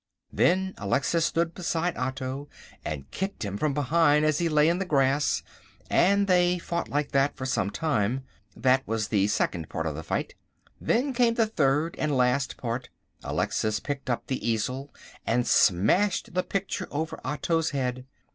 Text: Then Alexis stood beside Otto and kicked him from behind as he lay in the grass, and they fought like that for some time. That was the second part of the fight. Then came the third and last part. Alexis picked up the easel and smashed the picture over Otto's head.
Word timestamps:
Then 0.33 0.73
Alexis 0.79 1.27
stood 1.27 1.53
beside 1.53 1.95
Otto 1.95 2.49
and 2.83 3.11
kicked 3.11 3.45
him 3.45 3.55
from 3.55 3.75
behind 3.75 4.25
as 4.25 4.39
he 4.39 4.49
lay 4.49 4.67
in 4.67 4.79
the 4.79 4.83
grass, 4.85 5.43
and 5.91 6.25
they 6.25 6.57
fought 6.57 6.89
like 6.89 7.11
that 7.11 7.37
for 7.37 7.45
some 7.45 7.69
time. 7.69 8.23
That 8.57 8.81
was 8.87 9.09
the 9.09 9.27
second 9.27 9.69
part 9.69 9.85
of 9.85 9.93
the 9.93 10.01
fight. 10.01 10.33
Then 10.79 11.13
came 11.13 11.35
the 11.35 11.45
third 11.45 11.95
and 11.99 12.17
last 12.17 12.57
part. 12.57 12.89
Alexis 13.23 13.79
picked 13.79 14.09
up 14.09 14.25
the 14.25 14.43
easel 14.43 14.91
and 15.23 15.45
smashed 15.45 16.33
the 16.33 16.41
picture 16.41 16.87
over 16.89 17.21
Otto's 17.23 17.69
head. 17.69 18.07